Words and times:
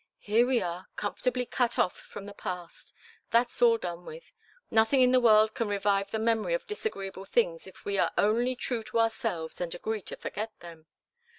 Here 0.17 0.47
we 0.47 0.63
are 0.63 0.87
comfortably 0.95 1.45
cut 1.45 1.77
off 1.77 1.95
from 1.95 2.25
the 2.25 2.33
past. 2.33 2.91
That's 3.29 3.61
all 3.61 3.77
done 3.77 4.03
with. 4.03 4.33
Nothing 4.71 5.03
in 5.03 5.11
the 5.11 5.19
world 5.19 5.53
can 5.53 5.67
revive 5.67 6.09
the 6.09 6.17
memory 6.17 6.55
of 6.55 6.65
disagreeable 6.65 7.25
things 7.25 7.67
if 7.67 7.85
we 7.85 7.99
are 7.99 8.11
only 8.17 8.55
true 8.55 8.81
to 8.81 8.99
ourselves 8.99 9.61
and 9.61 9.75
agree 9.75 10.01
to 10.01 10.15
forget 10.17 10.59
them. 10.59 10.87